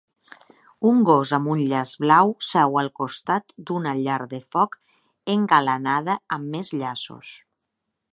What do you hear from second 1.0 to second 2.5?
gos amb un llaç blau